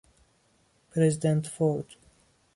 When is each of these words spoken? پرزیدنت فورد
پرزیدنت 0.91 1.47
فورد 1.47 1.85